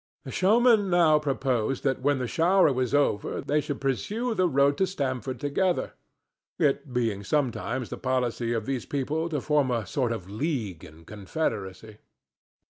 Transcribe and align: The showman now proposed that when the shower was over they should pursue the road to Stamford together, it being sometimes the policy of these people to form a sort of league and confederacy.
The 0.23 0.31
showman 0.31 0.89
now 0.89 1.19
proposed 1.19 1.83
that 1.83 2.01
when 2.01 2.17
the 2.17 2.25
shower 2.25 2.73
was 2.73 2.91
over 2.95 3.39
they 3.39 3.61
should 3.61 3.79
pursue 3.79 4.33
the 4.33 4.49
road 4.49 4.75
to 4.79 4.87
Stamford 4.87 5.39
together, 5.39 5.93
it 6.57 6.91
being 6.91 7.23
sometimes 7.23 7.89
the 7.91 7.99
policy 8.01 8.51
of 8.51 8.65
these 8.65 8.87
people 8.87 9.29
to 9.29 9.39
form 9.39 9.69
a 9.69 9.85
sort 9.85 10.11
of 10.11 10.27
league 10.27 10.83
and 10.83 11.05
confederacy. 11.05 11.97